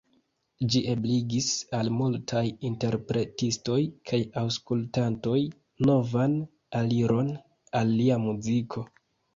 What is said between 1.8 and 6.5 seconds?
multaj interpretistoj kaj aŭskultantoj novan